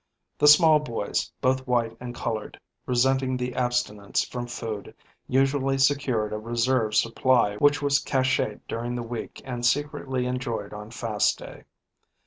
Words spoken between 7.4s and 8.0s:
which was